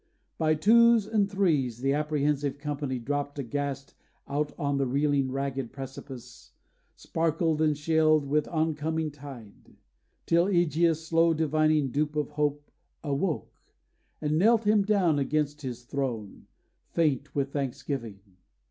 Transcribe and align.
By 0.39 0.55
twos 0.55 1.05
and 1.05 1.29
threes 1.29 1.81
The 1.81 1.93
apprehensive 1.93 2.57
company 2.57 2.97
dropped 2.97 3.37
aghast 3.37 3.93
Out 4.27 4.51
on 4.57 4.79
the 4.79 4.87
reeling 4.87 5.31
ragged 5.31 5.71
precipice 5.71 6.53
Sparkled 6.95 7.61
and 7.61 7.77
shelled 7.77 8.25
with 8.25 8.45
the 8.45 8.51
oncoming 8.51 9.11
tide: 9.11 9.75
Till 10.25 10.47
Ægeus, 10.47 11.05
slow 11.07 11.35
divining 11.35 11.91
dupe 11.91 12.15
of 12.15 12.31
hope, 12.31 12.71
Awoke, 13.03 13.53
and 14.19 14.39
knelt 14.39 14.63
him 14.63 14.81
down 14.83 15.19
against 15.19 15.61
his 15.61 15.83
throne, 15.83 16.47
Faint 16.89 17.35
with 17.35 17.53
thanksgiving. 17.53 18.21